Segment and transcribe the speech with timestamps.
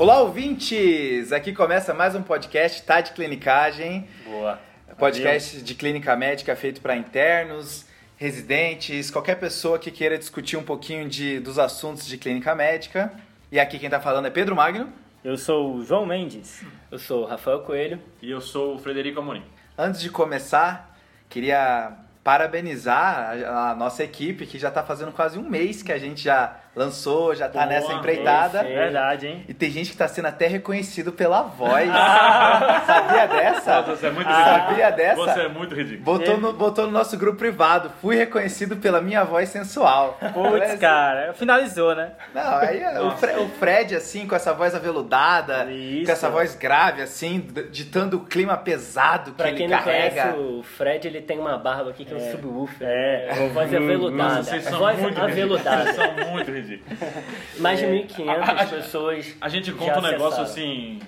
[0.00, 1.30] Olá, ouvintes!
[1.30, 4.08] Aqui começa mais um podcast Tá de Clinicagem.
[4.24, 4.58] Boa.
[4.96, 7.84] Podcast de clínica médica feito para internos,
[8.16, 13.12] residentes, qualquer pessoa que queira discutir um pouquinho de, dos assuntos de clínica médica.
[13.52, 14.90] E aqui quem tá falando é Pedro Magno.
[15.22, 16.64] Eu sou o João Mendes.
[16.90, 18.00] Eu sou o Rafael Coelho.
[18.22, 19.44] E eu sou o Frederico Amorim.
[19.76, 20.98] Antes de começar,
[21.28, 21.92] queria
[22.24, 26.22] parabenizar a, a nossa equipe que já está fazendo quase um mês que a gente
[26.22, 28.60] já lançou, já está nessa empreitada.
[28.60, 29.44] É verdade, hein?
[29.48, 31.88] E tem gente que está sendo até reconhecido pela voz.
[32.86, 33.82] Sabia dessa?
[33.82, 34.68] Você é muito Ah, ridículo.
[34.68, 35.16] Sabia dessa?
[35.16, 36.04] Você é muito ridículo.
[36.04, 37.90] Botou no, botou no nosso grupo privado.
[38.00, 40.18] Fui reconhecido pela minha voz sensual.
[40.32, 42.12] Putz, Mas- cara, finalizou, né?
[42.34, 46.06] Não, aí é o, Fre- o Fred, assim, com essa voz aveludada, Isso.
[46.06, 50.22] com essa voz grave, assim, ditando o clima pesado que Pra ele quem não carrega.
[50.32, 52.86] conhece, o Fred ele tem uma barba aqui que é um subwoofer.
[52.88, 53.28] É.
[53.30, 54.34] É, voz aveludada.
[54.34, 55.92] Nossa, vocês são voz muito aveludada.
[55.92, 56.98] Vocês são muito ridículos.
[57.58, 59.36] Mais de A- a- 1.500 pessoas.
[59.40, 61.00] A gente já conta um negócio assim,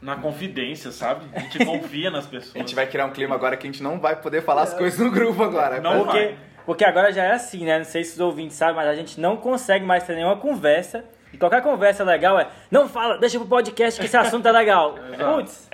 [0.00, 1.24] na confidência, sabe?
[1.34, 2.56] A gente confia nas pessoas.
[2.56, 4.74] A gente vai criar um clima agora que a gente não vai poder falar as
[4.74, 5.80] coisas no grupo agora.
[5.80, 6.36] Não Porque, vai.
[6.64, 7.78] porque agora já é assim, né?
[7.78, 11.04] Não sei se os ouvintes sabem, mas a gente não consegue mais ter nenhuma conversa.
[11.32, 14.96] E qualquer conversa legal é, não fala, deixa pro podcast que esse assunto é legal.
[15.36, 15.68] Putz,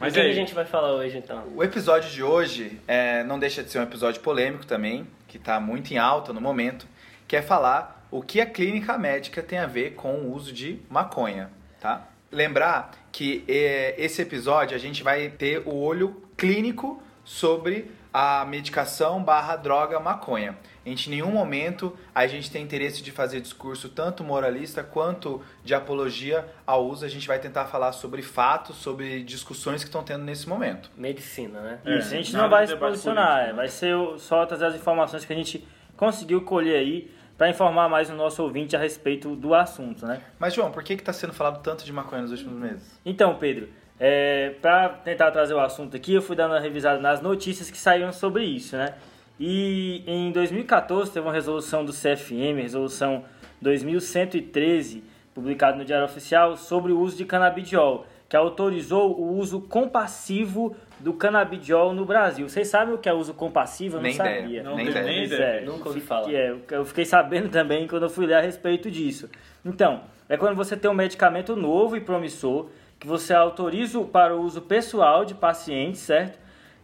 [0.00, 1.44] Mas o que aí, a gente vai falar hoje então?
[1.54, 5.60] O episódio de hoje é, não deixa de ser um episódio polêmico também, que está
[5.60, 6.88] muito em alta no momento,
[7.28, 10.80] que é falar o que a clínica médica tem a ver com o uso de
[10.88, 12.06] maconha, tá?
[12.30, 19.20] Lembrar que é, esse episódio a gente vai ter o olho clínico sobre a medicação
[19.20, 20.56] barra droga maconha.
[20.86, 25.42] A gente, em nenhum momento a gente tem interesse de fazer discurso tanto moralista quanto
[25.64, 27.04] de apologia ao uso.
[27.04, 30.88] A gente vai tentar falar sobre fatos, sobre discussões que estão tendo nesse momento.
[30.96, 31.80] Medicina, né?
[31.84, 33.56] É, Isso, a gente não vai se posicionar, político, né?
[33.56, 38.10] vai ser só trazer as informações que a gente conseguiu colher aí para informar mais
[38.10, 40.20] o nosso ouvinte a respeito do assunto, né?
[40.38, 43.00] Mas, João, por que está sendo falado tanto de maconha nos últimos meses?
[43.04, 43.68] Então, Pedro,
[43.98, 47.78] é, para tentar trazer o assunto aqui, eu fui dando uma revisada nas notícias que
[47.78, 48.94] saíram sobre isso, né?
[49.38, 53.24] E em 2014 teve uma resolução do CFM, resolução
[53.60, 55.02] 2113,
[55.34, 61.12] publicada no Diário Oficial, sobre o uso de canabidiol, que autorizou o uso compassivo do
[61.12, 62.48] canabidiol no Brasil.
[62.48, 63.96] Vocês sabem o que é uso compassivo?
[63.96, 64.40] Eu não Nem sabia.
[64.40, 65.04] ideia, Não nem ideia.
[65.04, 65.42] nem ideia.
[65.42, 66.32] é, Nunca ouvi fiquei- falar.
[66.32, 69.28] é, eu fiquei sabendo também quando eu fui ler a respeito disso.
[69.64, 70.00] Então,
[70.30, 74.62] é quando você tem um medicamento novo e promissor, que você autoriza para o uso
[74.62, 76.38] pessoal de pacientes, certo?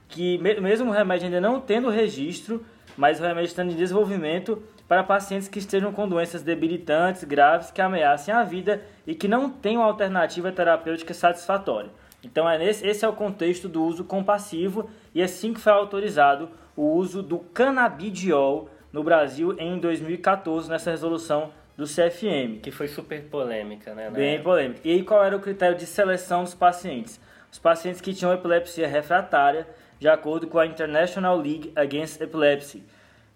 [0.07, 2.63] Que me- mesmo o remédio ainda não tendo registro,
[2.99, 7.81] mas o remédio estando em desenvolvimento para pacientes que estejam com doenças debilitantes, graves, que
[7.81, 11.89] ameacem a vida e que não tenham alternativa terapêutica satisfatória.
[12.23, 16.51] Então, é nesse, esse é o contexto do uso compassivo e assim que foi autorizado
[16.77, 22.61] o uso do canabidiol no Brasil em 2014, nessa resolução do CFM.
[22.63, 24.11] Que foi super polêmica, né?
[24.11, 24.43] Bem né?
[24.43, 24.81] polêmico.
[24.85, 27.21] E aí qual era o critério de seleção dos pacientes?
[27.51, 29.67] Os pacientes que tinham epilepsia refratária,
[29.99, 32.85] de acordo com a International League Against Epilepsy.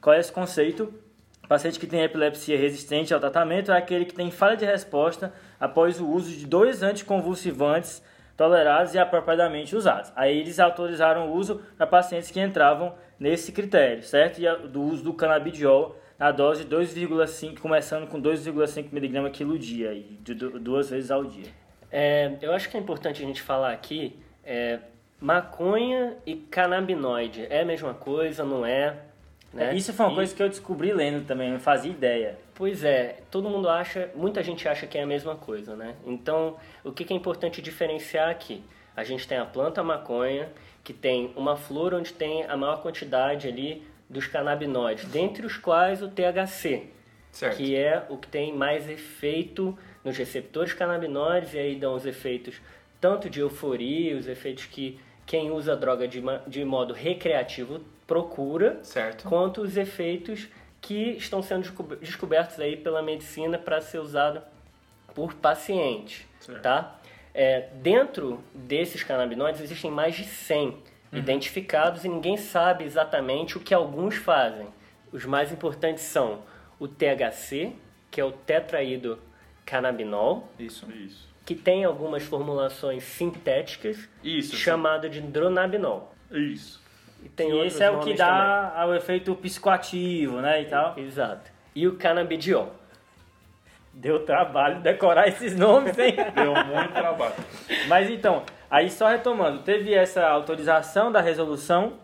[0.00, 0.92] Qual é esse conceito?
[1.42, 5.32] O paciente que tem epilepsia resistente ao tratamento é aquele que tem falha de resposta
[5.60, 8.02] após o uso de dois anticonvulsivantes
[8.36, 10.12] tolerados e apropriadamente usados.
[10.16, 14.40] Aí eles autorizaram o uso para pacientes que entravam nesse critério, certo?
[14.40, 19.58] E a- do uso do canabidiol na dose de 2,5, começando com 2,5 mg quilo
[19.58, 21.46] dia, e de du- duas vezes ao dia.
[21.90, 24.78] É, eu acho que é importante a gente falar aqui, é,
[25.20, 28.96] maconha e canabinoide é a mesma coisa, não é?
[29.54, 29.74] Né?
[29.74, 32.38] Isso foi uma E- coisa que eu descobri lendo também, não fazia ideia.
[32.54, 35.94] Pois é, todo mundo acha, muita gente acha que é a mesma coisa, né?
[36.04, 38.62] Então, o que que é importante diferenciar aqui?
[38.96, 40.48] A gente tem a planta maconha,
[40.82, 46.02] que tem uma flor onde tem a maior quantidade ali dos canabinoides, dentre os quais
[46.02, 46.88] o THC,
[47.32, 47.56] Certo.
[47.56, 52.60] que é o que tem mais efeito nos receptores canabinoides, e aí dão os efeitos
[53.00, 58.78] tanto de euforia, os efeitos que quem usa a droga de, de modo recreativo procura,
[58.82, 59.28] Certo.
[59.28, 60.48] quanto os efeitos
[60.80, 64.42] que estão sendo descob- descobertos aí pela medicina para ser usado
[65.14, 66.60] por pacientes, Certo.
[66.62, 66.98] tá?
[67.32, 70.76] É, dentro desses canabinoides existem mais de 100
[71.12, 74.66] identificados e ninguém sabe exatamente o que alguns fazem.
[75.12, 76.42] Os mais importantes são
[76.78, 77.72] o THC,
[78.10, 79.18] que é o tetraído
[79.64, 80.86] canabinol, Isso.
[80.92, 81.28] Isso.
[81.46, 84.56] que tem algumas formulações sintéticas, Isso.
[84.56, 86.12] chamado de dronabinol.
[86.30, 86.82] Isso.
[87.24, 90.90] E tem e esse é o que dá o efeito psicoativo, né, e tal.
[90.90, 91.06] também.
[91.06, 91.50] Exato.
[91.74, 92.72] E o canabidiol.
[93.92, 96.14] Deu trabalho decorar esses nomes, hein?
[96.34, 97.34] Deu muito trabalho.
[97.88, 101.94] Mas então, aí só retomando, teve essa autorização da resolução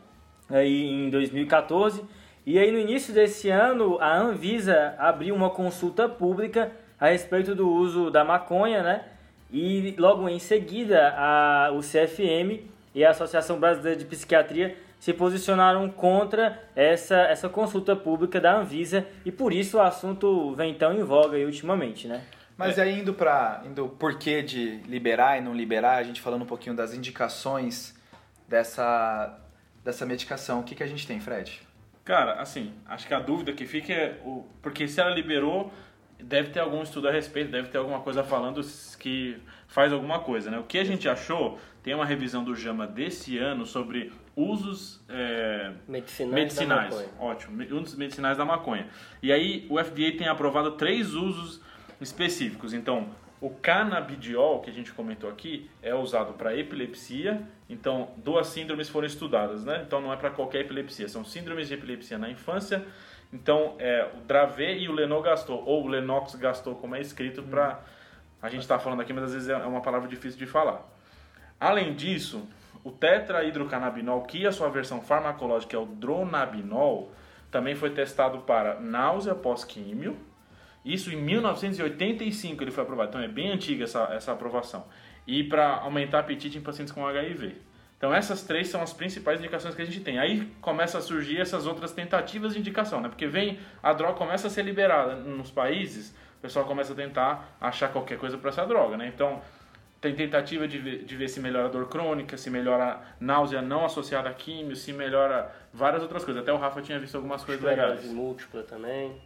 [0.49, 2.03] aí em 2014
[2.47, 7.69] e aí no início desse ano a Anvisa abriu uma consulta pública a respeito do
[7.69, 9.05] uso da maconha, né?
[9.53, 12.65] E logo em seguida, a, o CFM
[12.95, 19.05] e a Associação Brasileira de Psiquiatria se posicionaram contra essa, essa consulta pública da Anvisa
[19.25, 22.23] e por isso o assunto vem tão em voga aí ultimamente, né?
[22.57, 22.83] Mas É.
[22.83, 26.77] aí indo para indo porquê de liberar e não liberar, a gente falando um pouquinho
[26.77, 27.99] das indicações
[28.47, 29.39] dessa
[29.83, 31.63] dessa medicação, o que, que a gente tem, Fred?
[32.05, 34.19] Cara, assim, acho que a dúvida que fica é.
[34.25, 35.73] O, porque se ela liberou,
[36.23, 38.61] deve ter algum estudo a respeito, deve ter alguma coisa falando
[38.99, 39.37] que
[39.69, 40.59] faz alguma coisa, né?
[40.59, 45.73] O que a gente achou, tem uma revisão do JAMA desse ano sobre usos é,
[45.89, 47.11] Medicinais, medicinais.
[47.19, 48.89] Ótimo, usos medicinais da maconha.
[49.23, 51.61] E aí o FDA tem aprovado três usos
[52.01, 52.73] específicos.
[52.73, 53.09] Então,
[53.41, 57.43] o canabidiol, que a gente comentou aqui, é usado para epilepsia.
[57.69, 59.83] Então, duas síndromes foram estudadas, né?
[59.87, 61.09] Então, não é para qualquer epilepsia.
[61.09, 62.85] São síndromes de epilepsia na infância.
[63.33, 67.81] Então, é o Dravet e o Lenogastol, ou o Lennox-Gastol, como é escrito para...
[68.43, 70.83] A gente está falando aqui, mas às vezes é uma palavra difícil de falar.
[71.61, 72.49] Além disso,
[72.83, 77.13] o tetrahidrocannabinol, que a sua versão farmacológica é o dronabinol,
[77.51, 80.17] também foi testado para náusea pós-químio.
[80.85, 84.87] Isso em 1985 ele foi aprovado, então é bem antiga essa, essa aprovação.
[85.27, 87.57] E para aumentar apetite em pacientes com HIV.
[88.01, 90.19] Então essas três são as principais indicações que a gente tem.
[90.19, 93.11] Aí começa a surgir essas outras tentativas de indicação, né?
[93.11, 97.59] Porque vem a droga começa a ser liberada nos países, o pessoal começa a tentar
[97.61, 99.07] achar qualquer coisa para essa droga, né?
[99.15, 99.43] Então
[100.01, 103.61] tem tentativa de ver, de ver se melhora a dor crônica, se melhora a náusea
[103.61, 106.43] não associada a químio, se melhora várias outras coisas.
[106.43, 108.07] Até o Rafa tinha visto algumas coisas legais.
[108.07, 109.21] Múltipla também.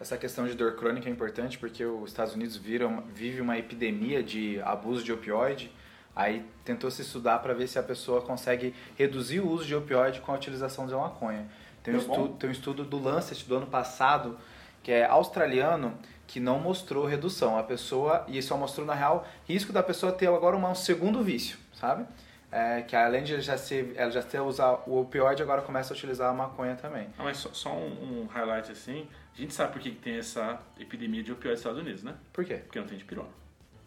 [0.00, 4.22] Essa questão de dor crônica é importante porque os Estados Unidos viram, vive uma epidemia
[4.22, 5.70] de abuso de opioide.
[6.14, 10.20] Aí tentou se estudar para ver se a pessoa consegue reduzir o uso de opioide
[10.20, 11.46] com a utilização da maconha.
[11.82, 12.02] Tem um, bom?
[12.12, 14.36] estudo, tem um estudo do Lancet do ano passado,
[14.82, 15.96] que é australiano,
[16.26, 17.58] que não mostrou redução.
[17.58, 21.22] A pessoa, e só mostrou na real, risco da pessoa ter agora uma- um segundo
[21.22, 22.04] vício, sabe?
[22.52, 25.96] É, que além de já ser, ela já ter usar o opioide, agora começa a
[25.96, 27.06] utilizar a maconha também.
[27.16, 30.16] Ah, mas só, só um, um highlight assim, a gente sabe por que que tem
[30.18, 32.14] essa epidemia de opioides nos Estados Unidos, né?
[32.32, 32.54] Por quê?
[32.56, 33.04] Porque não tem de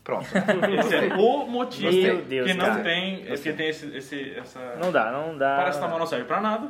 [0.04, 0.26] Pronto.
[0.80, 2.84] Esse é o motivo Meu Deus, que não cara.
[2.84, 3.52] tem, Gostei.
[3.52, 4.76] que tem esse, esse, essa...
[4.76, 5.56] Não dá, não dá.
[5.58, 6.68] Paracetamol não serve pra nada,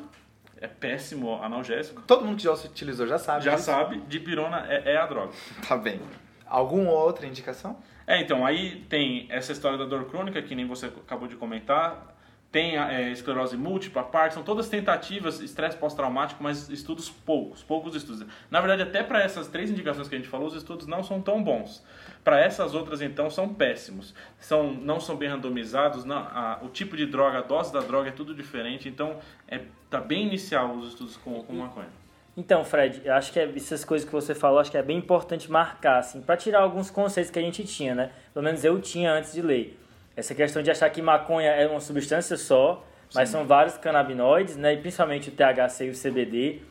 [0.61, 3.43] é péssimo analgésico, Todo mundo que já utilizou já sabe.
[3.43, 3.65] já disso.
[3.65, 5.31] sabe, dipirona é, é a droga.
[5.67, 5.99] Tá bem.
[6.45, 7.77] Alguma outra indicação?
[8.05, 12.12] É, então, aí tem essa história da dor crônica, que nem você acabou de comentar.
[12.53, 18.23] Tem é, esclerose múltipla, Parkinson, todas tentativas, estresse pós-traumático, mas estudos poucos, poucos estudos.
[18.51, 21.19] Na verdade, até para essas três indicações que a gente falou, os estudos não são
[21.19, 21.83] tão bons.
[22.23, 24.13] Para essas outras, então, são péssimos.
[24.39, 28.09] São, não são bem randomizados, não, a- o tipo de droga, a dose da droga
[28.09, 29.17] é tudo diferente, então
[29.47, 31.89] é, tá bem inicial os estudos com, com maconha.
[32.37, 34.99] Então, Fred, eu acho que é- essas coisas que você falou, acho que é bem
[34.99, 38.11] importante marcar, assim, para tirar alguns conceitos que a gente tinha, né?
[38.31, 39.79] Pelo menos eu tinha antes de ler.
[40.15, 44.73] Essa questão de achar que maconha é uma substância só, mas são vários canabinoides, né?
[44.73, 46.61] E principalmente o THC e o CBD.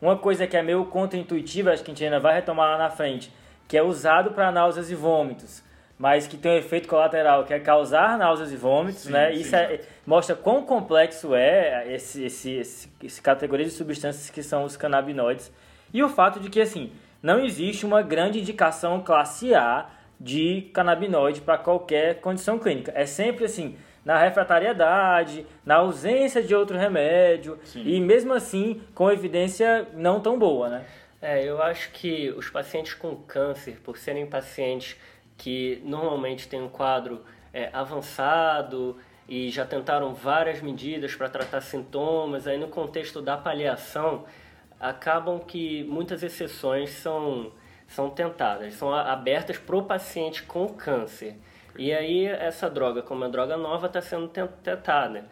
[0.00, 2.90] Uma coisa que é meio contra-intuitiva, acho que a gente ainda vai retomar lá na
[2.90, 3.32] frente,
[3.68, 5.62] que é usado para náuseas e vômitos,
[5.98, 9.30] mas que tem um efeito colateral, que é causar náuseas e vômitos, Sim, né?
[9.30, 14.42] sim, Isso é, mostra quão complexo é esse, esse, esse, esse categoria de substâncias que
[14.42, 15.52] são os canabinoides.
[15.92, 16.92] E o fato de que, assim,
[17.22, 19.86] não existe uma grande indicação classe A
[20.20, 22.92] de canabinoide para qualquer condição clínica.
[22.94, 27.82] É sempre assim, na refratariedade, na ausência de outro remédio, Sim.
[27.86, 30.84] e mesmo assim com evidência não tão boa, né?
[31.22, 34.96] É, eu acho que os pacientes com câncer, por serem pacientes
[35.36, 37.22] que normalmente têm um quadro
[37.52, 38.96] é, avançado
[39.28, 44.24] e já tentaram várias medidas para tratar sintomas, aí no contexto da paliação,
[44.78, 47.52] acabam que muitas exceções são,
[47.90, 51.34] são tentadas, são abertas para o paciente com câncer.
[51.76, 55.26] E aí essa droga, como é droga nova, está sendo ten- tentada.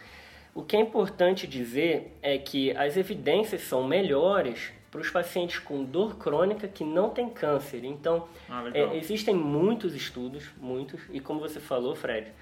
[0.54, 5.84] O que é importante dizer é que as evidências são melhores para os pacientes com
[5.84, 7.84] dor crônica que não têm câncer.
[7.84, 12.32] Então, Ah, é, existem muitos estudos, muitos, e como você falou, Fred,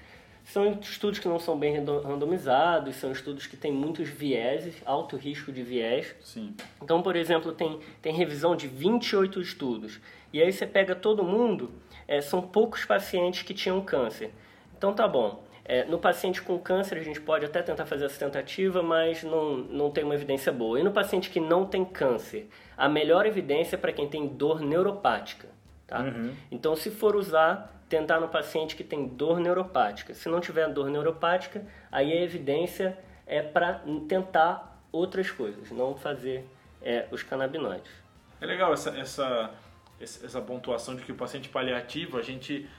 [0.47, 5.17] são estudos que não são bem rando- randomizados, são estudos que têm muitos vieses, alto
[5.17, 6.15] risco de viés.
[6.21, 6.55] Sim.
[6.81, 9.99] Então, por exemplo, tem, tem revisão de 28 estudos.
[10.31, 11.71] E aí você pega todo mundo,
[12.07, 14.31] é, são poucos pacientes que tinham câncer.
[14.77, 15.43] Então tá bom.
[15.65, 19.57] É, no paciente com câncer a gente pode até tentar fazer essa tentativa, mas não,
[19.57, 20.79] não tem uma evidência boa.
[20.79, 24.61] E no paciente que não tem câncer, a melhor evidência é para quem tem dor
[24.61, 25.49] neuropática.
[25.85, 26.05] Tá?
[26.49, 30.13] Então, se for usar, tentar no paciente que tem dor neuropática.
[30.13, 36.45] Se não tiver dor neuropática, aí a evidência é para tentar outras coisas, não fazer
[36.81, 37.91] é, os canabinoides.
[38.39, 39.51] É legal essa, essa,
[39.99, 42.69] essa pontuação de que o paciente paliativo, a gente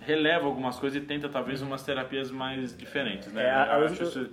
[0.00, 3.44] releva algumas coisas e tenta talvez umas terapias mais diferentes, né?
[3.46, 4.30] É, a- Eu os- acho isso-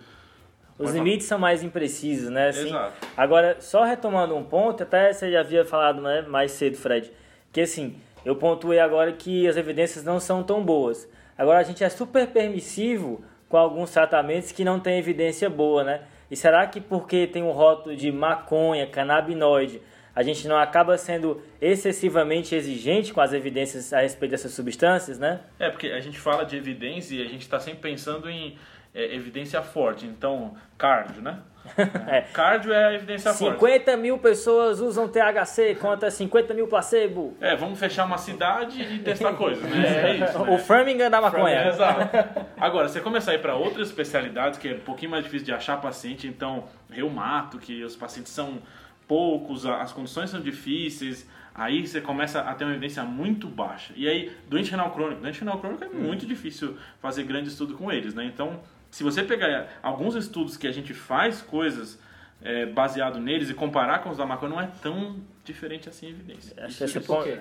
[0.78, 2.50] Os Pode limites são mais imprecisos, né?
[2.50, 3.08] Assim, Exato.
[3.16, 7.14] Agora, só retomando um ponto, até você já havia falado né, mais cedo, Fred,
[7.54, 11.08] que assim, eu pontuei agora que as evidências não são tão boas.
[11.38, 16.02] Agora, a gente é super permissivo com alguns tratamentos que não têm evidência boa, né?
[16.30, 19.82] E será que porque tem um rótulo de maconha, canabinoide,
[20.16, 25.42] a gente não acaba sendo excessivamente exigente com as evidências a respeito dessas substâncias, né?
[25.60, 28.58] É, porque a gente fala de evidência e a gente está sempre pensando em
[28.94, 30.06] é, evidência forte.
[30.06, 31.40] Então, cardio, né?
[32.08, 32.22] É.
[32.34, 33.54] Cardio é a evidência forte.
[33.60, 37.36] 50 mil pessoas usam THC contra 50 mil placebo.
[37.42, 40.12] É, vamos fechar uma cidade e testar coisas, né?
[40.12, 40.38] É isso.
[40.44, 40.58] O Né?
[40.60, 41.68] Framingham da É, maconha.
[41.68, 42.46] exato.
[42.60, 45.54] Agora, você começar a ir para outras especialidades, que é um pouquinho mais difícil de
[45.54, 48.60] achar paciente, então, reumato, que os pacientes são
[49.08, 53.94] poucos, as condições são difíceis, aí você começa a ter uma evidência muito baixa.
[53.96, 57.92] E aí, doente renal crônico, doente renal crônico é muito difícil fazer grande estudo com
[57.92, 58.26] eles, né?
[58.26, 58.60] Então,
[58.96, 62.00] se você pegar alguns estudos que a gente faz coisas
[62.42, 66.10] é, baseado neles e comparar com os da maconha, não é tão diferente assim a
[66.12, 66.54] evidência.
[66.60, 67.28] Acho Isso- que esse Tipo o ponto.
[67.28, 67.38] quê?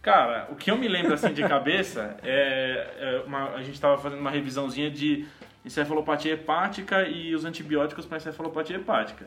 [0.00, 3.98] Cara, o que eu me lembro assim de cabeça é, é uma- a gente estava
[3.98, 5.26] fazendo uma revisãozinha de
[5.64, 9.26] encefalopatia hepática e os antibióticos para encefalopatia hepática.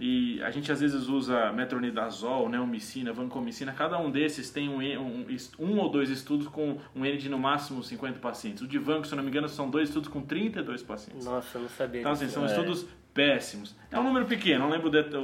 [0.00, 3.72] E a gente às vezes usa metronidazol, neomicina, vancomicina.
[3.72, 5.26] Cada um desses tem um, um,
[5.58, 8.62] um ou dois estudos com um N de no máximo 50 pacientes.
[8.62, 11.24] O de vanco, se eu não me engano, são dois estudos com 32 pacientes.
[11.24, 13.74] Nossa, eu não sabia Então, assim, são estudos péssimos.
[13.90, 15.22] É um número pequeno, não lembro o, o,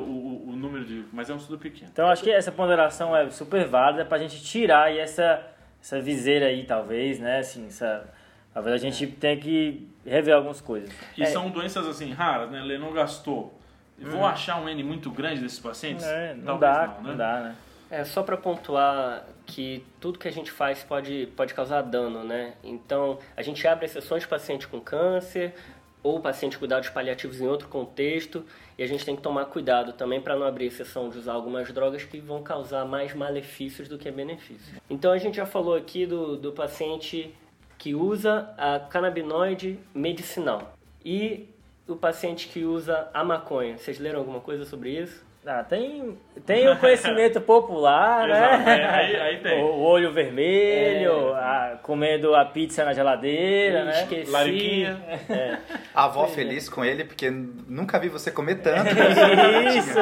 [0.48, 1.04] o- o número de.
[1.12, 1.90] Mas é um estudo pequeno.
[1.92, 5.40] Então acho que essa ponderação é super válida pra gente tirar aí essa,
[5.80, 7.38] essa viseira aí, talvez, né?
[7.38, 8.12] Assim, essa,
[8.52, 10.90] talvez a gente tenha que rever algumas coisas.
[11.16, 11.26] E É.
[11.26, 12.60] são doenças assim raras, né?
[12.60, 13.56] Ele não gastou.
[13.98, 16.04] Vou achar um N muito grande desses pacientes?
[16.04, 16.10] Uhum.
[16.10, 17.16] É, não Talvez dá, não, não, né?
[17.16, 17.56] dá, né?
[17.90, 22.54] É, só para pontuar que tudo que a gente faz pode, pode causar dano, né?
[22.62, 25.54] Então, a gente abre exceções de paciente com câncer
[26.02, 28.44] ou paciente de cuidados paliativos em outro contexto
[28.76, 31.70] e a gente tem que tomar cuidado também para não abrir exceção de usar algumas
[31.72, 34.76] drogas que vão causar mais malefícios do que benefícios.
[34.90, 37.34] Então, a gente já falou aqui do, do paciente
[37.78, 40.74] que usa a canabinoide medicinal
[41.04, 41.48] e
[41.88, 43.76] o paciente que usa a maconha.
[43.78, 45.24] Vocês leram alguma coisa sobre isso?
[45.46, 48.64] Ah, tem, tem o conhecimento popular, né?
[48.66, 49.62] é, aí- aí tem.
[49.62, 51.38] O, o olho vermelho, É.
[51.38, 54.02] a- comendo a pizza na geladeira, né?
[54.04, 54.30] Esqueci.
[54.30, 54.98] Lariquinha.
[55.28, 55.58] É.
[55.94, 58.88] A avó feliz com ele, porque nunca vi você comer tanto.
[59.76, 60.00] Isso!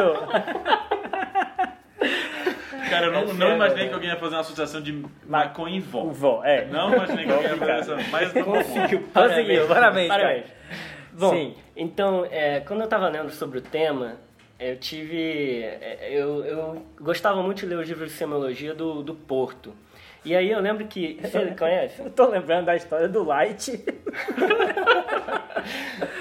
[2.88, 3.88] Cara, eu não, É não imaginei né?
[3.88, 6.04] que alguém ia fazer uma associação de maconha e vó.
[6.04, 6.66] Vó, é.
[6.66, 7.96] Não imaginei que alguém ia fazer essa.
[8.10, 9.08] Mas não Conseguiu.
[9.12, 10.22] Conseguiu, parabéns, cara.
[10.22, 10.46] Parabéns.
[11.12, 11.54] Bom, Sim.
[11.76, 14.16] então, é, quando eu estava lendo sobre o tema,
[14.58, 15.62] eu tive...
[15.62, 19.74] é, Eu, eu gostava muito de ler os livros de semiologia do, do Porto.
[20.24, 21.18] E aí eu lembro que...
[21.22, 22.00] Você conhece?
[22.00, 23.84] Eu tô lembrando da história do Light.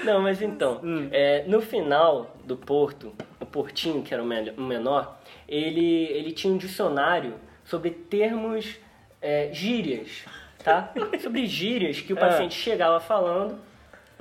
[0.04, 0.80] Não, mas então,
[1.10, 5.18] é, no final do Porto, o Portinho, que era o menor,
[5.48, 7.34] ele, ele tinha um dicionário
[7.64, 8.76] sobre termos,
[9.20, 10.24] é, gírias,
[10.62, 10.92] tá?
[11.20, 13.58] sobre gírias que o paciente chegava falando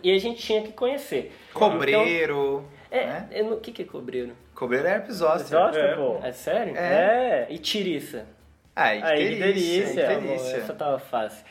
[0.03, 1.31] e a gente tinha que conhecer.
[1.53, 2.65] Cobreiro.
[2.87, 3.27] Então, é, né?
[3.31, 4.33] eu o que, que é cobreiro?
[4.53, 5.57] Cobreiro é herpes zoster.
[5.57, 6.19] Gosta, É, pô?
[6.23, 6.75] É sério?
[6.77, 7.47] É.
[7.49, 8.25] E tiriça?
[8.75, 9.85] Ai, que Aí, delícia.
[9.85, 10.07] delícia.
[10.07, 10.57] Que delícia.
[10.57, 11.45] essa tava fácil.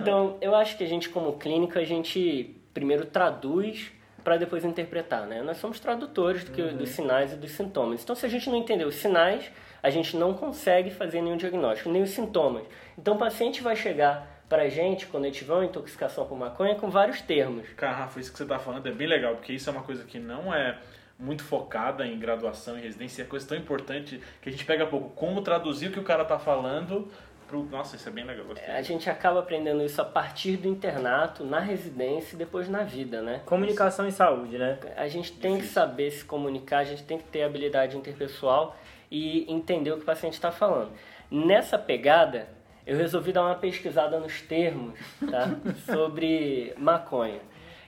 [0.00, 3.90] Então, eu acho que a gente, como clínico, a gente primeiro traduz
[4.22, 5.40] para depois interpretar, né?
[5.42, 8.02] Nós somos tradutores do que- dos sinais e dos sintomas.
[8.02, 9.50] Então, se a gente não entender os sinais,
[9.82, 12.64] a gente não consegue fazer nenhum diagnóstico, nem os sintomas.
[12.98, 16.88] Então, o paciente vai chegar pra gente, quando ele tiver uma intoxicação por maconha, com
[16.88, 17.68] vários termos.
[17.76, 20.04] Cara, Rafa, isso que você tá falando é bem legal, porque isso é uma coisa
[20.04, 20.78] que não é
[21.18, 25.10] muito focada em graduação e residência, é coisa tão importante que a gente pega pouco
[25.10, 27.10] como traduzir o que o cara tá falando
[27.48, 27.64] pro...
[27.64, 28.44] Nossa, isso é bem legal.
[28.44, 28.68] gostei.
[28.68, 33.22] A gente acaba aprendendo isso a partir do internato, na residência e depois na vida,
[33.22, 33.40] né?
[33.46, 34.78] Comunicação em saúde, né?
[34.96, 38.76] A gente tem que saber se comunicar, a gente tem que ter habilidade interpessoal
[39.10, 40.92] e entender o que o paciente está falando.
[41.30, 42.48] Nessa pegada,
[42.86, 44.98] eu resolvi dar uma pesquisada nos termos
[45.30, 45.50] tá?
[45.92, 47.40] sobre maconha.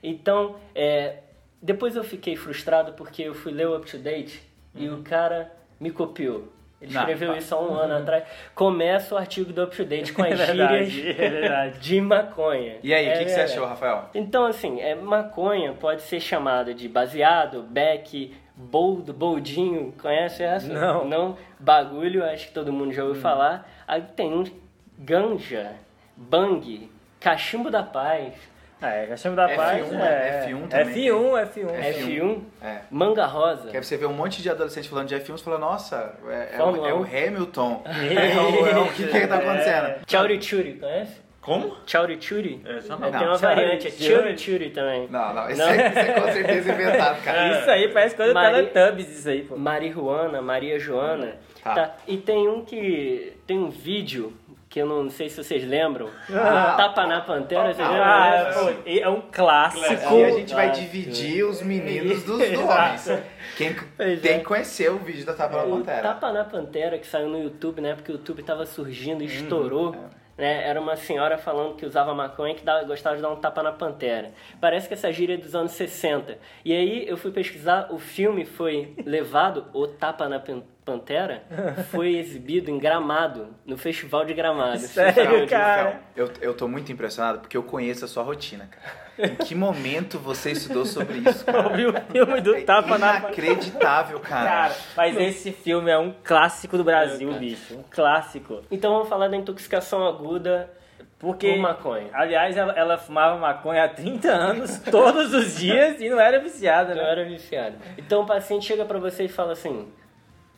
[0.02, 1.19] Então, é,
[1.62, 4.43] depois eu fiquei frustrado porque eu fui ler o up-to-date
[4.75, 6.52] e o cara me copiou.
[6.81, 8.23] Ele Não, escreveu isso há um ano atrás.
[8.55, 11.78] Começa o artigo do up-to-date com as É verdade, gírias é verdade.
[11.81, 12.76] de maconha.
[12.85, 14.09] E aí, o É que, que você achou, Rafael?
[14.14, 20.73] Então, assim, é, maconha pode ser chamada de baseado, beck, boldo, boldinho, conhece essa?
[20.73, 21.05] Não.
[21.05, 21.37] Não?
[21.59, 23.69] Bagulho, acho que todo mundo já ouviu falar.
[23.87, 24.52] Aí tem uns
[24.99, 25.73] ganja,
[26.17, 26.90] bang,
[27.21, 28.35] cachimbo da paz,
[28.81, 29.90] É, Cachimbo da F1, Paz.
[29.90, 30.07] né?
[30.07, 31.95] é, F1 também F1, F1.
[31.95, 32.78] F1, É.
[32.88, 33.71] manga rosa.
[33.71, 36.57] Que aí você vê um monte de adolescente falando de F1 e fala, nossa, é,
[36.57, 37.02] é o, é o 1.
[37.02, 37.83] Hamilton.
[37.87, 39.95] é o, é o que que tá acontecendo?
[40.07, 41.26] Chauri churi, conhece?
[41.40, 41.76] Como?
[41.87, 42.61] Chauri Churi.
[42.64, 42.99] É, É, não.
[42.99, 44.05] tem uma Chauri variante, é Churi.
[44.05, 45.09] Chauri Churi também.
[45.09, 45.69] Não, não, isso, Não.
[45.71, 47.59] É, isso é com certeza inventado, cara.
[47.61, 49.57] Isso aí parece coisa do Mari- Teletubbies, isso aí, pô.
[49.57, 51.37] Marihuana, Maria Joana.
[51.64, 51.75] Tá.
[51.75, 51.97] Tá.
[52.07, 53.33] E tem um que.
[53.47, 54.35] Tem um vídeo
[54.78, 56.08] que eu não sei se vocês lembram.
[56.32, 56.75] Ah.
[56.76, 58.04] Tapa na Pantera, vocês lembram?
[58.04, 59.85] Ah, pô, é um clássico.
[59.92, 60.80] Aqui a gente vai Exato.
[60.80, 63.08] dividir os meninos dos, homens.
[63.56, 64.38] Quem Pois tem é.
[64.38, 66.02] que conhecer o vídeo da Tapa na O Pantera.
[66.02, 67.94] Tapa na Pantera, que saiu no YouTube, né?
[67.94, 69.94] Porque o YouTube tava surgindo e Uhum, estourou.
[70.14, 70.18] é.
[70.40, 70.68] Né?
[70.68, 73.61] Era uma senhora falando que usava maconha e que dava- gostava de dar um tapa
[73.61, 74.30] na pantera.
[74.61, 76.38] Parece que essa gíria é dos anos 60.
[76.64, 81.42] E aí eu fui pesquisar, o filme foi levado, o Tapa na Pan- Pantera,
[81.90, 84.78] foi exibido em Gramado, no Festival de Gramado.
[84.78, 86.00] Sério, Não, cara?
[86.16, 89.09] Eu, eu tô muito impressionado porque eu conheço a sua rotina, cara.
[89.30, 91.68] Em que momento você estudou sobre isso, Eu cara?
[91.76, 93.26] vi o filme do Tapa na Pantera.
[93.47, 94.49] Inacreditável, cara.
[94.49, 97.75] Cara, mas esse filme é um clássico do Brasil, É, bicho.
[97.76, 98.62] Um clássico.
[98.71, 100.71] Então vamos falar da intoxicação aguda
[101.18, 102.07] Porque, por maconha.
[102.12, 106.95] aliás, ela, ela fumava maconha há 30 anos, todos os dias, e não era viciada,
[106.95, 107.02] né?
[107.02, 107.75] era viciado.
[107.99, 109.88] Então o paciente chega pra você e fala assim: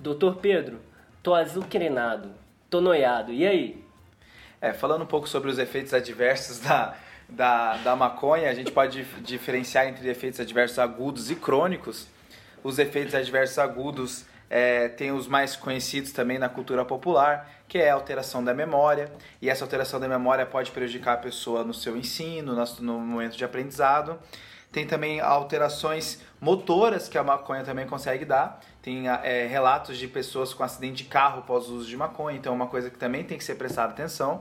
[0.00, 0.80] Doutor Pedro,
[1.22, 2.32] tô azucrinado,
[2.70, 3.84] tô noiado, e aí?
[4.58, 6.96] É, falando um pouco sobre os efeitos adversos da,
[7.28, 12.08] da, da maconha, a gente pode dif- diferenciar entre efeitos adversos agudos e crônicos.
[12.64, 17.94] Os efeitos adversos agudos é, os mais conhecidos também na cultura popular, que é a
[17.94, 19.12] alteração da memória.
[19.42, 23.36] E essa alteração da memória pode prejudicar a pessoa no seu ensino, no, no momento
[23.36, 24.18] de aprendizado.
[24.72, 28.60] Tem também alterações motoras que a maconha também consegue dar.
[28.82, 32.52] Tem é, relatos de pessoas com acidente de carro após o uso de maconha, então
[32.52, 34.40] é uma coisa que também tem que ser prestada atenção.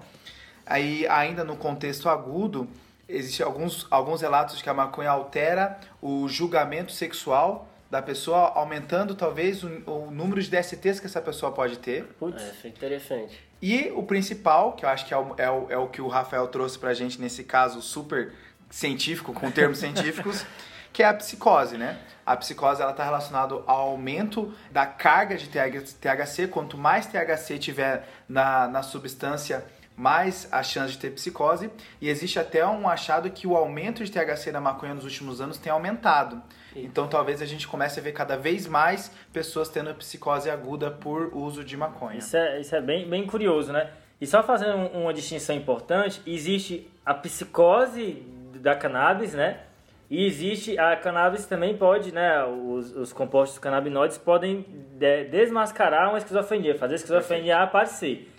[0.65, 2.67] Aí, ainda no contexto agudo,
[3.07, 9.15] existem alguns, alguns relatos de que a maconha altera o julgamento sexual da pessoa, aumentando
[9.15, 12.03] talvez o, o número de DSTs que essa pessoa pode ter.
[12.19, 13.49] Putz, É, isso é interessante.
[13.61, 16.07] E o principal, que eu acho que é o, é o, é o que o
[16.07, 18.31] Rafael trouxe pra gente nesse caso super
[18.69, 20.45] científico, com termos científicos,
[20.91, 21.99] que é a psicose, né?
[22.25, 26.47] A psicose ela está relacionada ao aumento da carga de THC.
[26.47, 31.69] Quanto mais THC tiver na, na substância, mais a chance de ter psicose.
[31.99, 35.57] E existe até um achado que o aumento de THC na maconha nos últimos anos
[35.57, 36.41] tem aumentado.
[36.75, 41.35] Então talvez a gente comece a ver cada vez mais pessoas tendo psicose aguda por
[41.35, 42.19] uso de maconha.
[42.19, 43.89] Isso é, isso é bem, bem curioso, né?
[44.21, 48.21] E só fazendo um- uma distinção importante, existe a psicose
[48.61, 49.61] da cannabis, né?
[50.09, 52.43] E existe a cannabis também pode, né?
[52.43, 54.65] Os, os compostos canabinoides podem
[54.97, 58.31] de- desmascarar uma esquizofrenia, fazer a esquizofrenia aparecer.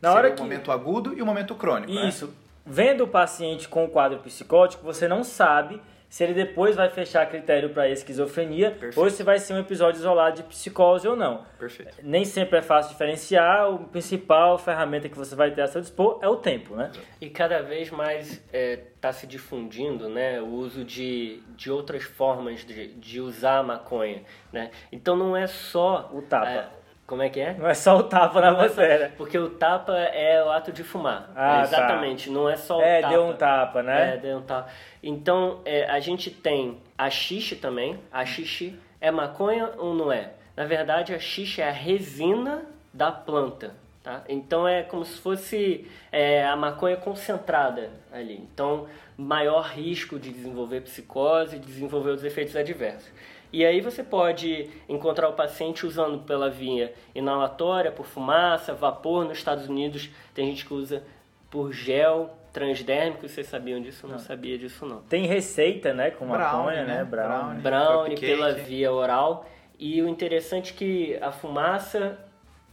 [0.00, 1.92] Na hora que o momento agudo e o momento crônico.
[1.92, 2.08] né?
[2.08, 2.32] isso,
[2.64, 5.80] vendo o paciente com o quadro psicótico, você não sabe
[6.16, 8.98] se ele depois vai fechar critério para esquizofrenia Perfeito.
[8.98, 11.44] ou se vai ser um episódio isolado de psicose ou não.
[11.58, 11.98] Perfeito.
[12.02, 16.18] Nem sempre é fácil diferenciar, o principal ferramenta que você vai ter a seu dispor
[16.22, 16.90] é o tempo, né?
[17.20, 22.94] E cada vez mais está se difundindo né, o uso de, de outras formas de,
[22.94, 24.22] de usar a maconha.
[24.50, 24.70] Né?
[24.90, 26.08] Então não é só.
[26.14, 26.48] O tapa.
[26.48, 26.68] é,
[27.06, 27.54] como é que é?
[27.54, 29.12] Não é só o tapa na é matéria.
[29.16, 31.30] Porque o tapa é o ato de fumar.
[31.36, 33.12] Ah, Exatamente, não é só o É, tapa.
[33.14, 34.16] deu um tapa, É, né?
[34.16, 34.68] deu um tapa.
[35.02, 37.98] Então, é, a gente tem a xixi também.
[38.12, 40.30] A xixi é maconha ou não é?
[40.56, 43.74] Na verdade, a xixi é a resina da planta.
[44.06, 44.22] Tá?
[44.28, 48.36] Então, é como se fosse é, a maconha concentrada ali.
[48.36, 48.86] Então,
[49.18, 53.10] maior risco de desenvolver psicose, de desenvolver os efeitos adversos.
[53.52, 59.24] E aí você pode encontrar o paciente usando pela via inalatória, por fumaça, vapor.
[59.24, 61.02] Nos Estados Unidos tem gente que usa
[61.50, 63.28] por gel transdérmico.
[63.28, 64.06] Vocês sabiam disso?
[64.06, 65.00] Eu não, sabia disso não.
[65.02, 66.98] Tem receita, né, com Brownie, maconha, né?
[66.98, 67.04] né?
[67.04, 67.60] Brownie.
[67.60, 68.14] Brownie.
[68.14, 69.44] Brownie pela via oral.
[69.76, 72.16] E o interessante é que a fumaça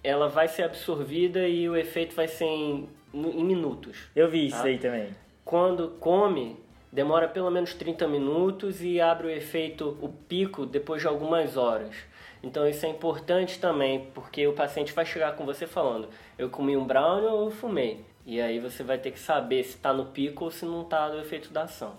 [0.04, 3.98] ela vai ser absorvida e o efeito vai ser em, em minutos.
[4.16, 4.64] Eu vi isso Tá.
[4.66, 5.10] aí também.
[5.46, 6.58] Quando come,
[6.92, 11.96] demora pelo menos 30 minutos e abre o efeito, o pico, depois de algumas horas.
[12.42, 16.76] Então isso é importante também, porque o paciente vai chegar com você falando, eu comi
[16.76, 18.02] um brownie ou eu fumei.
[18.26, 21.10] E aí você vai ter que saber se está no pico ou se não está
[21.10, 21.94] do efeito da ação.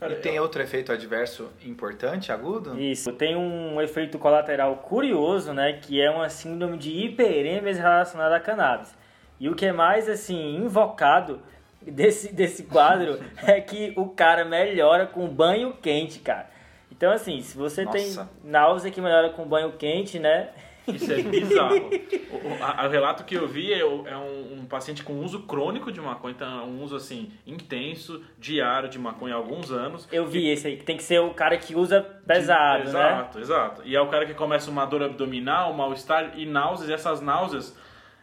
[0.00, 2.80] E tem outro efeito adverso importante, agudo?
[2.80, 3.12] Isso.
[3.12, 8.94] Tem um efeito colateral curioso, né, que é uma síndrome de hiperêmese relacionada à cannabis.
[9.38, 11.42] E o que é mais assim invocado
[11.82, 16.48] desse desse quadro é que o cara melhora com banho quente, cara.
[16.90, 17.98] Então assim, se você Nossa.
[17.98, 20.48] tem náusea que melhora com banho quente, né?
[20.88, 21.90] Isso é bizarro.
[22.30, 25.90] o, a- o relato que eu vi é, é um, um paciente com uso crônico
[25.92, 30.06] de maconha, então é um uso assim intenso, diário de maconha há alguns anos.
[30.12, 32.88] Eu vi esse aí, que tem que ser o cara que usa pesado, né?
[32.90, 33.82] Exato, exato.
[33.84, 37.20] E é o cara que começa uma dor abdominal, um mal-estar e náuseas, e essas
[37.20, 37.76] náuseas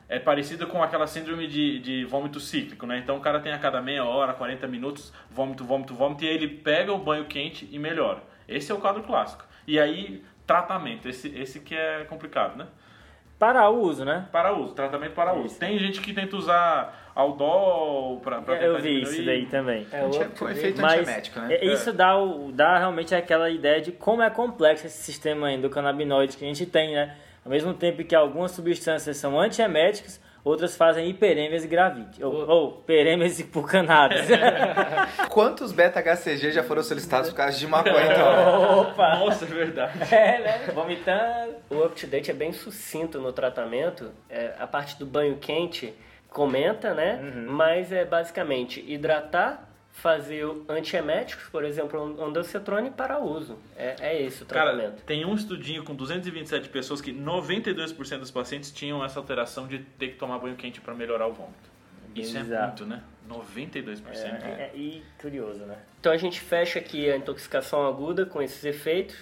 [0.09, 2.99] é parecida com aquela síndrome de, de vômito cíclico, né?
[2.99, 6.35] Então o cara tem a cada meia hora, 40 minutos, vômito, vômito, vômito, e aí
[6.35, 8.21] ele pega o banho quente e melhora.
[8.47, 9.45] Esse é o quadro clássico.
[9.65, 12.67] E aí, tratamento, esse, esse que é complicado, né?
[13.39, 14.27] Para uso, né?
[14.31, 15.47] Para uso, tratamento para uso.
[15.47, 15.59] Isso.
[15.59, 19.01] Tem gente que tenta usar Aldol para tentar Eu vi diminuir.
[19.13, 19.87] isso daí também.
[19.91, 20.07] É, o
[20.45, 21.53] um efeito Mas antiemético, né?
[21.55, 26.37] é- isso dá, o- dá realmente aquela ideia de como é complexo esse sistema endocannabinoide
[26.37, 27.15] que a gente tem, né?
[27.43, 32.23] Ao mesmo tempo que algumas substâncias são antieméticas, outras fazem hiperêmese gravite.
[32.23, 34.27] Ou, ou perêmese por cannabis.
[35.29, 38.79] Quantos beta-HCG já foram solicitados por causa de maconha, então?
[38.81, 39.15] Opa!
[39.19, 40.13] Nossa, é verdade.
[40.13, 40.71] É, né?
[40.73, 41.55] Vomitando.
[41.69, 44.11] O UpToDate é bem sucinto no tratamento.
[44.29, 45.93] É, a parte do banho quente
[46.29, 47.19] comenta, né?
[47.47, 53.57] Mas é basicamente hidratar, fazer antieméticos, por exemplo, ondancetrone para uso.
[53.77, 55.03] É, é esse o Cara, tratamento.
[55.03, 60.09] tem um estudinho com 227 pessoas que 92% dos pacientes tinham essa alteração de ter
[60.09, 61.71] que tomar banho quente para melhorar o vômito.
[62.15, 62.67] Isso é Bizarro.
[62.67, 63.03] muito, né?
[63.29, 64.01] 92%.
[64.43, 65.77] É, é, e curioso, né?
[65.99, 69.15] Então a gente fecha aqui a intoxicação aguda com esses efeitos.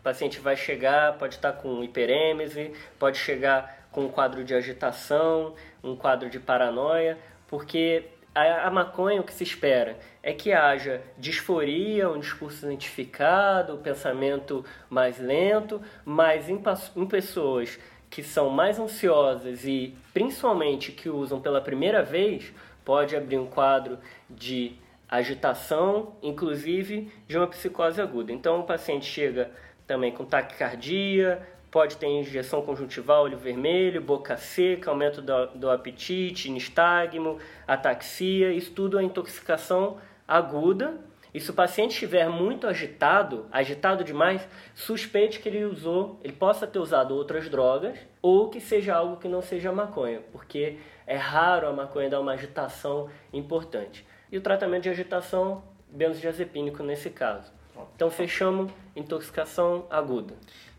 [0.00, 5.54] O paciente vai chegar, pode estar com hiperêmese, pode chegar com um quadro de agitação,
[5.82, 8.04] um quadro de paranoia, porque
[8.34, 13.78] a, a maconha o que se espera é que haja disforia, um discurso identificado, o
[13.78, 16.60] pensamento mais lento, mas em,
[16.96, 17.78] em pessoas
[18.10, 22.52] que são mais ansiosas e principalmente que usam pela primeira vez,
[22.84, 24.76] pode abrir um quadro de
[25.08, 28.32] agitação, inclusive de uma psicose aguda.
[28.32, 29.50] Então o paciente chega
[29.86, 31.40] também com taquicardia,
[31.74, 38.70] pode ter injeção conjuntival, olho vermelho, boca seca, aumento do, do apetite, nistagmo, ataxia, isso
[38.70, 40.96] tudo é intoxicação aguda.
[41.34, 46.64] E se o paciente estiver muito agitado, agitado demais, suspeite que ele usou, ele possa
[46.64, 51.66] ter usado outras drogas ou que seja algo que não seja maconha, porque é raro
[51.66, 54.06] a maconha dar uma agitação importante.
[54.30, 57.52] E o tratamento de agitação, benzodiazepínico nesse caso.
[57.96, 60.34] Então fechamos intoxicação aguda.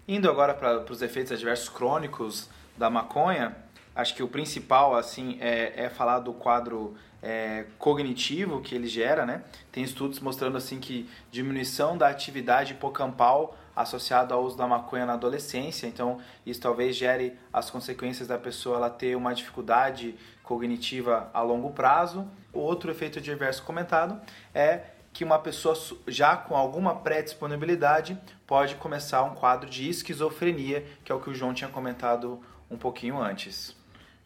[0.08, 3.56] Indo agora para os efeitos adversos crônicos da maconha,
[3.96, 9.26] acho que o principal assim é, é falar do quadro é, cognitivo que ele gera,
[9.26, 9.44] né?
[9.72, 15.14] Tem estudos mostrando assim que diminuição da atividade hipocampal associado ao uso da maconha na
[15.14, 21.42] adolescência, então isso talvez gere as consequências da pessoa ela ter uma dificuldade cognitiva a
[21.42, 22.28] longo prazo.
[22.54, 24.22] O outro efeito adverso comentado
[24.54, 24.82] é
[25.16, 25.74] que uma pessoa
[26.10, 31.34] já com alguma pré-disponibilidade pode começar um quadro de esquizofrenia, que é o que o
[31.34, 33.74] João tinha comentado um pouquinho antes.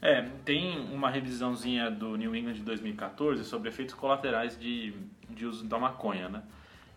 [0.02, 4.96] É, tem uma revisãozinha do New England de 2014 sobre efeitos colaterais de,
[5.30, 6.42] de uso da maconha, né?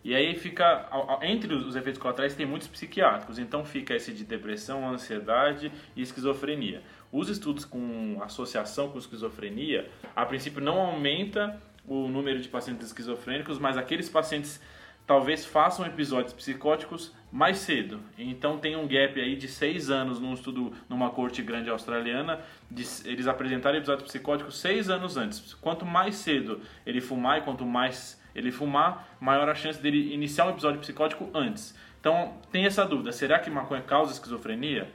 [0.02, 0.88] E aí fica,
[1.20, 6.82] entre os efeitos colaterais tem muitos psiquiátricos, então fica esse de depressão, ansiedade e esquizofrenia.
[7.12, 13.58] Os estudos com associação com esquizofrenia, a princípio não aumenta o número de pacientes esquizofrênicos,
[13.58, 14.60] mas aqueles pacientes
[15.06, 18.00] talvez façam episódios psicóticos mais cedo.
[18.16, 22.40] Então tem um gap aí de seis anos num estudo numa corte grande australiana,
[22.70, 25.54] de, eles apresentaram episódios psicóticos seis anos antes.
[25.54, 30.46] Quanto mais cedo ele fumar e quanto mais ele fumar, maior a chance dele iniciar
[30.46, 31.74] um episódio psicótico antes.
[32.00, 34.90] Então tem essa dúvida: será que maconha causa esquizofrenia?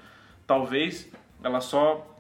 [0.46, 1.12] Talvez
[1.44, 2.17] ela só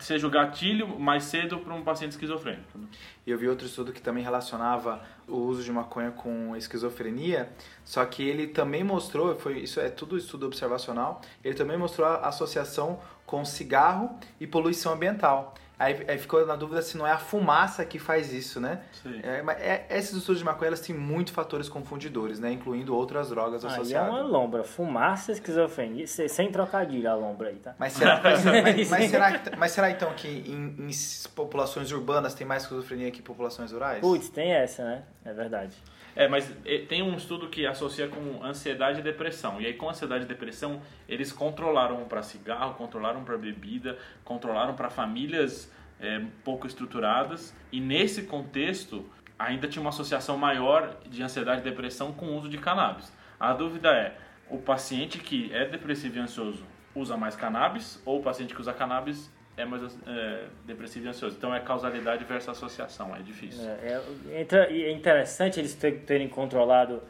[0.00, 2.78] seja o gatilho mais cedo para um paciente esquizofrênico.
[2.78, 2.86] né?
[3.26, 7.50] E eu vi outro estudo que também relacionava o uso de maconha com esquizofrenia,
[7.84, 12.28] só que ele também mostrou, foi isso é tudo estudo observacional, ele também mostrou a
[12.28, 15.54] associação com cigarro e poluição ambiental.
[15.80, 18.80] Aí, aí ficou na dúvida se não é a fumaça que faz isso, né?
[19.02, 19.18] Sim.
[19.22, 19.42] É,
[19.88, 22.52] é- esses estudos de maconha elas têm muitos fatores confundidores, né?
[22.52, 24.10] Incluindo outras drogas Aí é associadas.
[24.10, 24.62] uma lombra.
[24.62, 26.06] Fumaça, esquizofrenia.
[26.06, 27.74] Se- Sem trocadilho a lombra aí, tá?
[27.78, 30.90] Mas será, mas, mas- mas será, que- mas será então que em, em
[31.34, 34.00] populações urbanas tem mais esquizofrenia que em populações rurais?
[34.02, 35.02] Putz, tem essa, né?
[35.24, 35.74] É verdade.
[36.20, 39.58] É, mas eh, tem um estudo que associa com ansiedade e depressão.
[39.58, 44.90] E aí, com ansiedade e depressão, eles controlaram para cigarro, controlaram para bebida, controlaram para
[44.90, 47.56] famílias eh, pouco estruturadas.
[47.72, 49.02] E nesse contexto,
[49.38, 53.10] ainda tinha uma associação maior de ansiedade e depressão com o uso de cannabis.
[53.40, 54.14] A dúvida é:
[54.50, 58.74] o paciente que é depressivo e ansioso usa mais cannabis ou o paciente que usa
[58.74, 61.36] cannabis é mais eh, depressivo e ansioso?
[61.36, 63.68] Então é causalidade versus associação, é difícil.
[63.68, 64.00] É,
[64.32, 67.02] é, e é interessante eles ter- terem controlado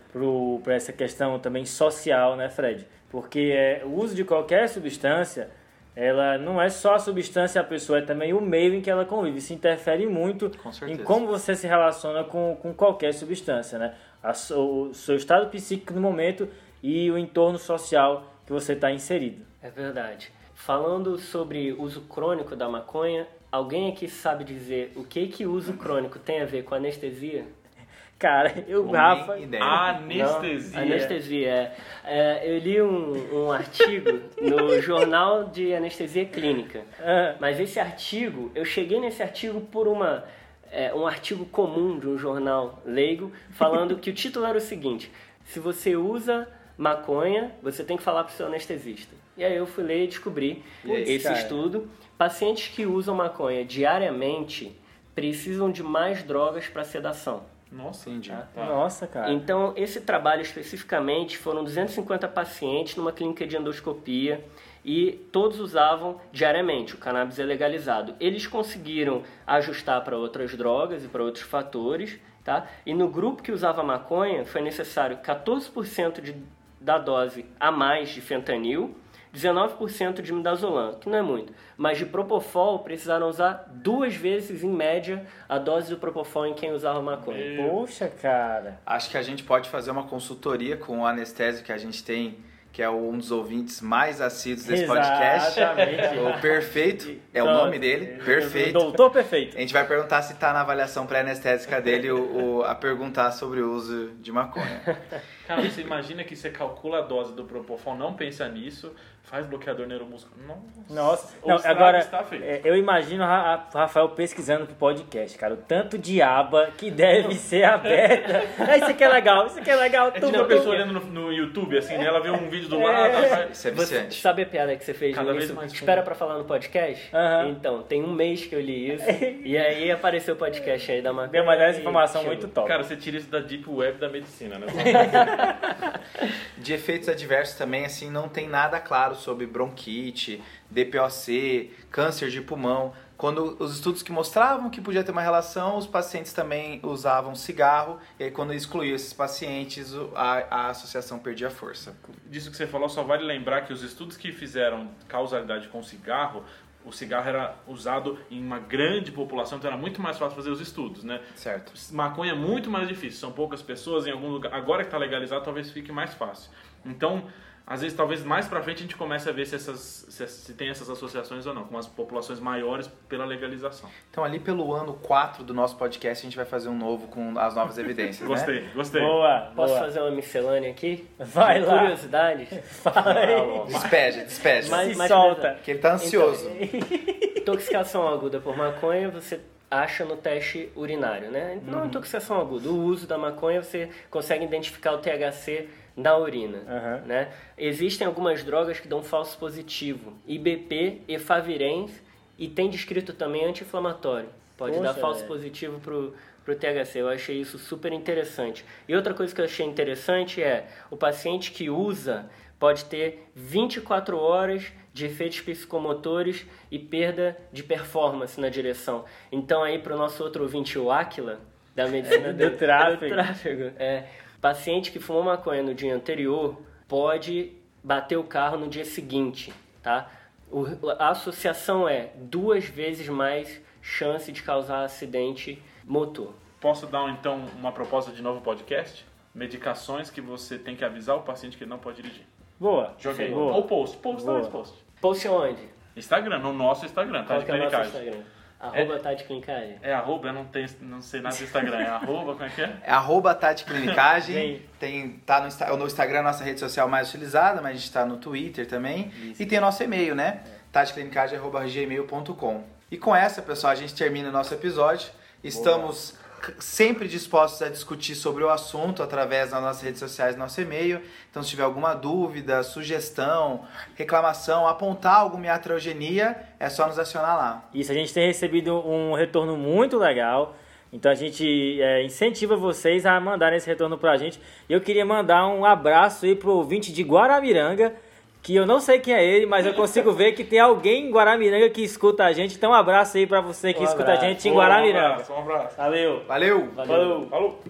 [0.62, 2.86] para essa questão também social, né, Fred?
[3.10, 5.50] Porque é, o uso de qualquer substância,
[5.94, 9.04] ela não é só a substância a pessoa, é também o meio em que ela
[9.04, 9.38] convive.
[9.38, 13.94] Isso interfere muito Com em como você se relaciona com, com qualquer substância, né?
[14.22, 16.48] A o seu estado psíquico no momento
[16.82, 19.44] e o entorno social que você está inserido.
[19.62, 20.32] É verdade.
[20.60, 26.18] Falando sobre uso crônico da maconha, alguém aqui sabe dizer o que que uso crônico
[26.18, 27.46] tem a ver com anestesia?
[28.18, 29.38] Cara, eu, Nem Rafa.
[29.38, 29.64] ideia.
[29.64, 30.76] Anestesia.
[30.78, 31.76] Não, anestesia, é.
[32.04, 36.82] É, Eu li um, um artigo no Jornal de Anestesia Clínica.
[37.00, 40.24] Ah, Mas esse artigo, eu cheguei nesse artigo por uma,
[40.70, 45.10] é, um artigo comum de um jornal leigo, falando que o título era o seguinte:
[45.42, 46.46] se você usa
[46.76, 49.19] maconha, você tem que falar para o seu anestesista.
[49.40, 51.38] E aí eu fui ler e descobri esse cara.
[51.38, 51.88] estudo.
[52.18, 54.78] Pacientes que usam maconha diariamente
[55.14, 57.44] precisam de mais drogas para sedação.
[57.72, 58.28] Nossa, Entendi.
[58.28, 58.66] Tá.
[58.66, 59.32] Nossa, cara.
[59.32, 64.44] Então, esse trabalho especificamente foram 250 pacientes numa clínica de endoscopia
[64.84, 66.94] e todos usavam diariamente.
[66.94, 68.14] O cannabis é legalizado.
[68.20, 72.66] Eles conseguiram ajustar para outras drogas e para outros fatores, tá?
[72.84, 76.36] E no grupo que usava maconha, foi necessário 14% de,
[76.78, 78.94] da dose a mais de fentanil,
[79.34, 81.52] 19% de midazolam, que não é muito.
[81.76, 86.72] Mas de propofol precisaram usar duas vezes, em média, a dose do propofol em quem
[86.72, 87.62] usava maconha.
[87.68, 88.80] Poxa, cara.
[88.84, 92.38] Acho que a gente pode fazer uma consultoria com o anestésio que a gente tem,
[92.72, 95.58] que é um dos ouvintes mais assíduos desse podcast.
[95.58, 96.18] Exatamente.
[96.18, 98.72] O Perfeito é o nome dele, Perfeito.
[98.74, 99.56] Doutor Perfeito.
[99.56, 103.60] A gente vai perguntar se tá na avaliação pré-anestésica dele o, o- a perguntar sobre
[103.60, 104.82] o uso de maconha.
[105.50, 109.84] Cara, você imagina que você calcula a dose do Propofol, não pensa nisso, faz bloqueador
[109.86, 110.56] neuromuscular.
[110.88, 111.34] Nossa.
[111.44, 112.44] Nossa, não, agora está feito.
[112.44, 116.70] é, eu imagino o Ra- o Rafael pesquisando pro podcast, cara, o tanto de aba
[116.76, 118.42] que deve ser aberta.
[118.58, 120.08] Ah, isso aqui é legal, isso aqui é legal.
[120.08, 120.70] É tipo uma pessoa tudo.
[120.70, 122.04] olhando no, no YouTube, assim, né?
[122.06, 122.84] Ela vê um vídeo do É.
[122.84, 123.48] lado, ela vai...
[123.50, 124.20] Isso é Você viciante.
[124.20, 127.08] sabe a piada que você fez Cada no vez mais Espera pra falar no podcast?
[127.14, 127.48] Aham.
[127.48, 129.04] Então, tem um mês que eu li isso.
[129.44, 131.32] e aí apareceu o podcast aí da maconha.
[131.32, 132.68] Deu uma e informação muito top.
[132.68, 134.66] Cara, você tira isso da Deep Web da medicina, né?
[136.58, 142.92] De efeitos adversos também, assim, não tem nada claro sobre bronquite, DPOC, câncer de pulmão.
[143.16, 147.98] Quando os estudos que mostravam que podia ter uma relação, os pacientes também usavam cigarro,
[148.18, 151.94] e aí quando excluía esses pacientes, a, a associação perdia força.
[152.26, 156.44] Disso que você falou, só vale lembrar que os estudos que fizeram causalidade com cigarro,
[156.84, 160.60] o cigarro era usado em uma grande população, então era muito mais fácil fazer os
[160.60, 161.20] estudos, né?
[161.34, 161.72] Certo.
[161.92, 164.54] Maconha é muito mais difícil, são poucas pessoas em algum lugar.
[164.54, 166.50] Agora que está legalizado, talvez fique mais fácil.
[166.84, 167.24] Então,
[167.70, 170.54] às vezes, talvez mais pra frente a gente comece a ver se, essas, se, se
[170.54, 173.88] tem essas associações ou não, com as populações maiores pela legalização.
[174.10, 177.38] Então ali pelo ano 4 do nosso podcast, a gente vai fazer um novo com
[177.38, 178.34] as novas evidências, né?
[178.34, 179.00] Gostei, gostei.
[179.00, 179.84] Boa, Posso boa.
[179.84, 181.08] fazer uma miscelânea aqui?
[181.16, 181.78] Vai De lá.
[181.78, 182.48] Curiosidades?
[182.82, 183.36] Fala aí.
[183.36, 183.66] Tá bom.
[183.66, 184.68] Despede, despede.
[184.68, 185.56] Mas- Se mais solta.
[185.62, 186.50] Que ele tá ansioso.
[187.38, 191.60] Intoxicação aguda por maconha você acha no teste urinário, né?
[191.64, 192.68] Não intoxicação aguda.
[192.68, 195.68] O uso da maconha você consegue identificar o THC
[196.00, 197.02] na urina, Aham.
[197.06, 197.32] né?
[197.56, 200.14] Existem algumas drogas que dão falso positivo.
[200.26, 201.92] IBP, efavirenz
[202.38, 204.28] e tem descrito também anti-inflamatório.
[204.56, 205.28] Pode Poxa, dar falso velho.
[205.28, 206.96] positivo pro pro THC.
[207.00, 208.64] Eu achei isso super interessante.
[208.88, 214.18] E outra coisa que eu achei interessante é o paciente que usa pode ter 24
[214.18, 219.04] horas de efeitos psicomotores e perda de performance na direção.
[219.30, 221.40] Então aí para o nosso outro ouvinte, o Aquila,
[221.74, 223.00] da medicina Do tráfego.
[223.00, 224.04] do tráfego, é,
[224.40, 230.10] paciente que fumou maconha no dia anterior pode bater o carro no dia seguinte, tá?
[230.50, 230.66] O-
[230.98, 236.34] a associação é duas vezes mais chance de causar acidente motor.
[236.60, 239.06] Posso dar então uma proposta de novo podcast?
[239.34, 242.26] Medicações que você tem que avisar o paciente que ele não pode dirigir.
[242.58, 242.94] Boa.
[242.98, 243.30] Joguei.
[243.30, 243.54] Boa.
[243.54, 244.40] Ou post, post, Boa.
[244.40, 244.84] talvez post.
[245.00, 245.68] Post onde?
[245.96, 248.24] Instagram, no nosso Instagram, tá Qual de é
[248.60, 249.78] Arroba Tati Clinicagem.
[249.82, 251.78] É arroba, eu não, tenho, não sei nada do Instagram.
[251.78, 252.76] É arroba, como é que é?
[252.84, 254.62] É arroba Tati Clinicagem.
[254.78, 257.90] Tem, tá no, Insta- no Instagram, a nossa rede social mais utilizada, mas a gente
[257.90, 259.10] tá no Twitter também.
[259.38, 260.40] E tem o nosso e-mail, né?
[260.72, 265.10] taticlinicagem.gmail.com E com essa, pessoal, a gente termina o nosso episódio.
[265.42, 266.14] Estamos c-
[266.58, 271.00] sempre dispostos a discutir sobre o assunto através das nossas redes sociais, nosso e-mail.
[271.30, 277.68] Então, se tiver alguma dúvida, sugestão, reclamação, apontar alguma iatrogenia, é só nos acionar lá.
[277.74, 280.56] Isso, a gente tem recebido um retorno muito legal.
[280.92, 284.40] Então a gente é, incentiva vocês a mandarem esse retorno pra gente.
[284.68, 287.94] Eu queria mandar um abraço aí pro ouvinte de Guaramiranga,
[288.42, 291.10] que eu não sei quem é ele, mas eu consigo ver que tem alguém em
[291.10, 292.56] Guaramiranga que escuta a gente.
[292.56, 295.06] Então um abraço aí pra você que Um escuta a gente em Um Guaramiranga.
[295.14, 295.76] abraço, um abraço.
[295.76, 296.22] Valeu.
[296.26, 296.68] Valeu!
[296.74, 296.86] Valeu.
[296.86, 297.26] Falou.
[297.28, 297.60] Falou.